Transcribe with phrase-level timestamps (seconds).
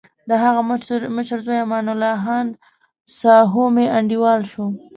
[0.29, 0.61] دهغه
[1.17, 2.27] مشر زوی امان الله
[3.17, 4.65] ساهو مې انډیوال شو.